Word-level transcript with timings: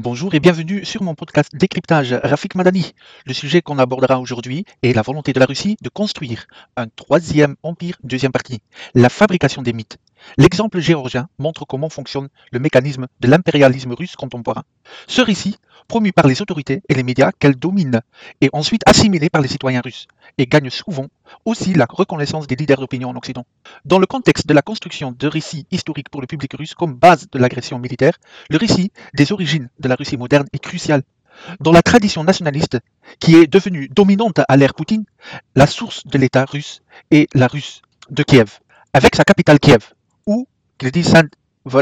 Bonjour 0.00 0.32
et 0.32 0.38
bienvenue 0.38 0.84
sur 0.84 1.02
mon 1.02 1.16
podcast 1.16 1.50
Décryptage 1.56 2.12
Rafik 2.12 2.54
Madani. 2.54 2.92
Le 3.26 3.34
sujet 3.34 3.62
qu'on 3.62 3.80
abordera 3.80 4.20
aujourd'hui 4.20 4.64
est 4.84 4.92
la 4.92 5.02
volonté 5.02 5.32
de 5.32 5.40
la 5.40 5.46
Russie 5.46 5.76
de 5.82 5.88
construire 5.88 6.46
un 6.76 6.86
troisième 6.86 7.56
empire, 7.64 7.96
deuxième 8.04 8.30
partie, 8.30 8.60
la 8.94 9.08
fabrication 9.08 9.60
des 9.60 9.72
mythes. 9.72 9.98
L'exemple 10.36 10.80
géorgien 10.80 11.28
montre 11.38 11.64
comment 11.64 11.88
fonctionne 11.88 12.28
le 12.52 12.58
mécanisme 12.58 13.06
de 13.20 13.28
l'impérialisme 13.28 13.92
russe 13.92 14.16
contemporain. 14.16 14.64
Ce 15.06 15.20
récit, 15.20 15.56
promu 15.86 16.12
par 16.12 16.26
les 16.26 16.42
autorités 16.42 16.82
et 16.88 16.94
les 16.94 17.02
médias 17.02 17.32
qu'elle 17.38 17.56
domine, 17.56 18.00
est 18.40 18.50
ensuite 18.52 18.82
assimilé 18.86 19.30
par 19.30 19.42
les 19.42 19.48
citoyens 19.48 19.80
russes 19.82 20.06
et 20.36 20.46
gagne 20.46 20.70
souvent 20.70 21.06
aussi 21.44 21.74
la 21.74 21.86
reconnaissance 21.88 22.46
des 22.46 22.56
leaders 22.56 22.80
d'opinion 22.80 23.10
en 23.10 23.16
Occident. 23.16 23.46
Dans 23.84 23.98
le 23.98 24.06
contexte 24.06 24.46
de 24.46 24.54
la 24.54 24.62
construction 24.62 25.14
de 25.18 25.26
récits 25.26 25.66
historiques 25.70 26.10
pour 26.10 26.20
le 26.20 26.26
public 26.26 26.52
russe 26.54 26.74
comme 26.74 26.94
base 26.94 27.28
de 27.30 27.38
l'agression 27.38 27.78
militaire, 27.78 28.18
le 28.50 28.58
récit 28.58 28.92
des 29.14 29.32
origines 29.32 29.68
de 29.78 29.88
la 29.88 29.94
Russie 29.94 30.16
moderne 30.16 30.46
est 30.52 30.58
crucial. 30.58 31.02
Dans 31.60 31.72
la 31.72 31.82
tradition 31.82 32.24
nationaliste 32.24 32.78
qui 33.20 33.36
est 33.36 33.46
devenue 33.46 33.88
dominante 33.88 34.40
à 34.48 34.56
l'ère 34.56 34.74
Poutine, 34.74 35.04
la 35.54 35.66
source 35.66 36.06
de 36.06 36.18
l'État 36.18 36.44
russe 36.44 36.82
est 37.10 37.28
la 37.34 37.46
Russe 37.46 37.82
de 38.10 38.22
Kiev, 38.22 38.58
avec 38.92 39.14
sa 39.14 39.24
capitale 39.24 39.60
Kiev, 39.60 39.92
où 40.28 40.46
Saint 41.02 41.28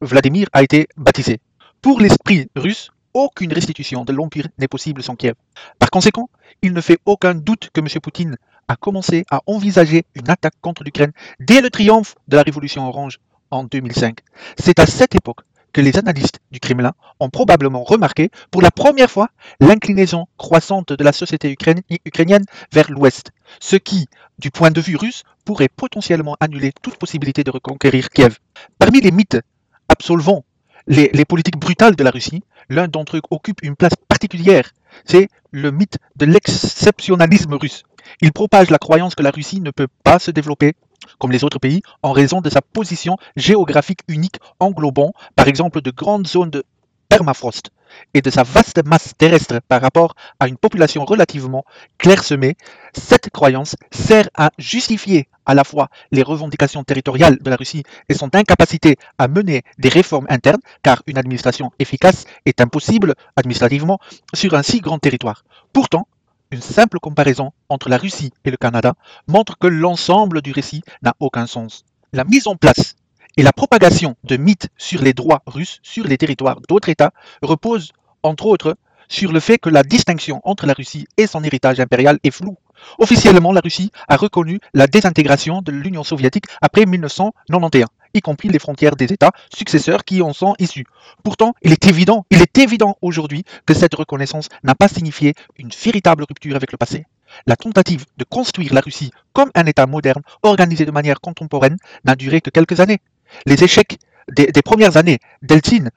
Vladimir 0.00 0.48
a 0.52 0.62
été 0.62 0.88
baptisé. 0.96 1.40
Pour 1.80 2.00
l'esprit 2.00 2.48
russe, 2.56 2.90
aucune 3.14 3.52
restitution 3.52 4.04
de 4.04 4.12
l'Empire 4.12 4.48
n'est 4.58 4.68
possible 4.68 5.02
sans 5.02 5.14
Kiev. 5.14 5.34
Par 5.78 5.90
conséquent, 5.90 6.28
il 6.62 6.72
ne 6.72 6.80
fait 6.80 6.98
aucun 7.04 7.34
doute 7.34 7.70
que 7.72 7.80
M. 7.80 7.86
Poutine 8.02 8.36
a 8.66 8.76
commencé 8.76 9.24
à 9.30 9.40
envisager 9.46 10.04
une 10.14 10.30
attaque 10.30 10.54
contre 10.60 10.84
l'Ukraine 10.84 11.12
dès 11.38 11.60
le 11.60 11.70
triomphe 11.70 12.14
de 12.28 12.36
la 12.36 12.42
Révolution 12.42 12.88
orange 12.88 13.18
en 13.50 13.64
2005. 13.64 14.18
C'est 14.58 14.78
à 14.78 14.86
cette 14.86 15.14
époque 15.14 15.40
que 15.72 15.80
les 15.80 15.96
analystes 15.96 16.40
du 16.50 16.60
Kremlin 16.60 16.92
ont 17.20 17.30
probablement 17.30 17.84
remarqué 17.84 18.30
pour 18.50 18.62
la 18.62 18.70
première 18.70 19.10
fois 19.10 19.28
l'inclinaison 19.60 20.26
croissante 20.36 20.92
de 20.92 21.04
la 21.04 21.12
société 21.12 21.56
ukrainienne 22.04 22.44
vers 22.72 22.90
l'ouest, 22.90 23.30
ce 23.60 23.76
qui, 23.76 24.06
du 24.38 24.50
point 24.50 24.70
de 24.70 24.80
vue 24.80 24.96
russe, 24.96 25.22
pourrait 25.44 25.68
potentiellement 25.68 26.36
annuler 26.40 26.72
toute 26.82 26.96
possibilité 26.96 27.44
de 27.44 27.50
reconquérir 27.50 28.10
Kiev. 28.10 28.38
Parmi 28.78 29.00
les 29.00 29.10
mythes 29.10 29.40
absolvant 29.88 30.44
les, 30.86 31.10
les 31.12 31.24
politiques 31.24 31.58
brutales 31.58 31.96
de 31.96 32.04
la 32.04 32.10
Russie, 32.10 32.42
l'un 32.68 32.88
d'entre 32.88 33.16
eux 33.16 33.22
occupe 33.30 33.62
une 33.62 33.76
place 33.76 33.94
particulière, 34.08 34.70
c'est 35.04 35.28
le 35.50 35.70
mythe 35.70 35.98
de 36.16 36.26
l'exceptionnalisme 36.26 37.54
russe. 37.54 37.84
Il 38.20 38.32
propage 38.32 38.70
la 38.70 38.78
croyance 38.78 39.14
que 39.14 39.22
la 39.22 39.30
Russie 39.30 39.60
ne 39.60 39.70
peut 39.70 39.88
pas 40.04 40.18
se 40.18 40.30
développer 40.30 40.74
comme 41.18 41.32
les 41.32 41.44
autres 41.44 41.58
pays, 41.58 41.82
en 42.02 42.12
raison 42.12 42.40
de 42.40 42.50
sa 42.50 42.62
position 42.62 43.16
géographique 43.36 44.00
unique 44.08 44.38
englobant, 44.58 45.12
par 45.36 45.48
exemple, 45.48 45.80
de 45.80 45.90
grandes 45.90 46.26
zones 46.26 46.50
de 46.50 46.64
permafrost 47.08 47.70
et 48.14 48.22
de 48.22 48.30
sa 48.30 48.44
vaste 48.44 48.84
masse 48.86 49.14
terrestre 49.18 49.60
par 49.68 49.82
rapport 49.82 50.14
à 50.38 50.46
une 50.46 50.56
population 50.56 51.04
relativement 51.04 51.64
clairsemée, 51.98 52.56
cette 52.92 53.30
croyance 53.30 53.74
sert 53.90 54.28
à 54.34 54.50
justifier 54.58 55.28
à 55.44 55.54
la 55.54 55.64
fois 55.64 55.88
les 56.12 56.22
revendications 56.22 56.84
territoriales 56.84 57.38
de 57.40 57.50
la 57.50 57.56
Russie 57.56 57.82
et 58.08 58.14
son 58.14 58.30
incapacité 58.32 58.96
à 59.18 59.26
mener 59.26 59.62
des 59.78 59.88
réformes 59.88 60.26
internes, 60.28 60.60
car 60.82 61.02
une 61.08 61.18
administration 61.18 61.72
efficace 61.80 62.26
est 62.46 62.60
impossible 62.60 63.14
administrativement 63.34 63.98
sur 64.32 64.54
un 64.54 64.62
si 64.62 64.80
grand 64.80 65.00
territoire. 65.00 65.44
Pourtant, 65.72 66.06
une 66.50 66.60
simple 66.60 66.98
comparaison 66.98 67.52
entre 67.68 67.88
la 67.88 67.96
Russie 67.96 68.32
et 68.44 68.50
le 68.50 68.56
Canada 68.56 68.94
montre 69.28 69.56
que 69.58 69.68
l'ensemble 69.68 70.42
du 70.42 70.52
récit 70.52 70.82
n'a 71.02 71.14
aucun 71.20 71.46
sens. 71.46 71.84
La 72.12 72.24
mise 72.24 72.48
en 72.48 72.56
place 72.56 72.96
et 73.36 73.42
la 73.42 73.52
propagation 73.52 74.16
de 74.24 74.36
mythes 74.36 74.68
sur 74.76 75.02
les 75.02 75.12
droits 75.12 75.42
russes 75.46 75.78
sur 75.82 76.06
les 76.06 76.18
territoires 76.18 76.60
d'autres 76.68 76.88
États 76.88 77.12
repose, 77.42 77.92
entre 78.24 78.46
autres, 78.46 78.76
sur 79.08 79.32
le 79.32 79.40
fait 79.40 79.58
que 79.58 79.70
la 79.70 79.82
distinction 79.82 80.40
entre 80.44 80.66
la 80.66 80.72
Russie 80.72 81.06
et 81.16 81.26
son 81.26 81.44
héritage 81.44 81.78
impérial 81.78 82.18
est 82.24 82.30
floue. 82.30 82.56
Officiellement, 82.98 83.52
la 83.52 83.60
Russie 83.60 83.90
a 84.08 84.16
reconnu 84.16 84.60
la 84.74 84.86
désintégration 84.86 85.62
de 85.62 85.72
l'Union 85.72 86.04
soviétique 86.04 86.46
après 86.60 86.86
1991 86.86 87.86
y 88.14 88.20
compris 88.20 88.48
les 88.48 88.58
frontières 88.58 88.96
des 88.96 89.12
États 89.12 89.32
successeurs 89.54 90.04
qui 90.04 90.22
en 90.22 90.32
sont 90.32 90.54
issus. 90.58 90.86
Pourtant, 91.22 91.54
il 91.62 91.72
est 91.72 91.86
évident, 91.86 92.96
aujourd'hui 93.02 93.44
que 93.66 93.74
cette 93.74 93.94
reconnaissance 93.94 94.48
n'a 94.62 94.74
pas 94.74 94.88
signifié 94.88 95.34
une 95.56 95.70
véritable 95.70 96.24
rupture 96.24 96.56
avec 96.56 96.72
le 96.72 96.78
passé. 96.78 97.06
La 97.46 97.56
tentative 97.56 98.06
de 98.16 98.24
construire 98.24 98.74
la 98.74 98.80
Russie 98.80 99.12
comme 99.32 99.50
un 99.54 99.66
État 99.66 99.86
moderne, 99.86 100.22
organisé 100.42 100.84
de 100.84 100.90
manière 100.90 101.20
contemporaine, 101.20 101.76
n'a 102.04 102.16
duré 102.16 102.40
que 102.40 102.50
quelques 102.50 102.80
années. 102.80 102.98
Les 103.46 103.62
échecs 103.62 103.98
des, 104.28 104.46
des 104.46 104.62
premières 104.62 104.96
années 104.96 105.18
d'Eltsine 105.42 105.90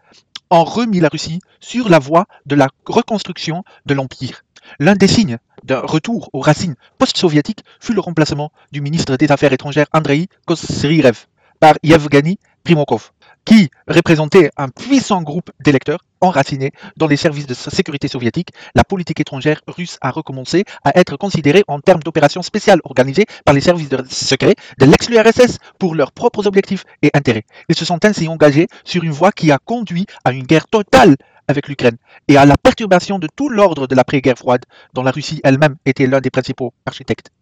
ont 0.52 0.64
remis 0.64 1.00
la 1.00 1.10
Russie 1.10 1.40
sur 1.60 1.90
la 1.90 1.98
voie 1.98 2.26
de 2.46 2.56
la 2.56 2.68
reconstruction 2.86 3.64
de 3.88 3.96
l'Empire. 3.96 4.44
L'un 4.80 4.96
des 4.96 5.08
signes 5.08 5.38
d'un 5.64 5.80
retour 5.80 6.30
aux 6.34 6.42
racines 6.42 6.76
post-soviétiques 6.98 7.64
fut 7.80 7.94
le 7.94 8.02
remplacement 8.02 8.52
du 8.72 8.82
ministre 8.82 9.16
des 9.18 9.32
Affaires 9.32 9.54
étrangères 9.54 9.88
Andrei 9.94 10.28
Kosyrev 10.46 11.26
par 11.60 11.76
Yevgeny 11.84 12.40
Primokov, 12.64 13.12
qui 13.46 13.70
représentait 13.88 14.50
un 14.58 14.70
puissant 14.70 15.22
groupe 15.22 15.52
d'électeurs 15.60 16.00
enracinés 16.22 16.72
dans 16.96 17.08
les 17.08 17.18
services 17.18 17.46
de 17.46 17.54
sécurité 17.54 18.08
soviétiques, 18.08 18.50
la 18.76 18.84
politique 18.84 19.20
étrangère 19.20 19.62
russe 19.68 19.98
a 20.02 20.12
recommencé 20.12 20.64
à 20.86 20.98
être 20.98 21.18
considérée 21.18 21.64
en 21.68 21.80
termes 21.80 22.02
d'opérations 22.02 22.42
spéciales 22.42 22.80
organisées 22.86 23.26
par 23.46 23.54
les 23.54 23.62
services 23.62 23.90
secrets 24.10 24.56
de 24.80 24.86
l'ex-URSS 24.86 25.58
pour 25.78 25.96
leurs 25.96 26.14
propres 26.14 26.48
objectifs 26.48 26.86
et 27.02 27.12
intérêts. 27.14 27.46
Ils 27.68 27.76
se 27.76 27.86
sont 27.86 28.04
ainsi 28.06 28.28
engagés 28.28 28.68
sur 28.86 29.04
une 29.04 29.12
voie 29.12 29.32
qui 29.32 29.52
a 29.52 29.58
conduit 29.58 30.06
à 30.24 30.32
une 30.32 30.46
guerre 30.46 30.68
totale 30.68 31.18
avec 31.48 31.68
l'Ukraine 31.68 31.98
et 32.28 32.38
à 32.38 32.46
la 32.46 32.58
perturbation 32.58 33.20
de 33.20 33.28
tout 33.36 33.50
l'ordre 33.50 33.88
de 33.88 33.96
l'après-guerre 33.96 34.38
froide, 34.38 34.66
dont 34.94 35.04
la 35.04 35.12
Russie 35.12 35.42
elle-même 35.44 35.76
était 35.86 36.08
l'un 36.08 36.22
des 36.22 36.30
principaux 36.30 36.74
architectes. 36.86 37.32